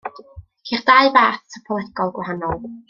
Ceir 0.69 0.81
dau 0.87 1.05
fath 1.19 1.45
topolegol 1.51 2.09
gwahanol. 2.19 2.57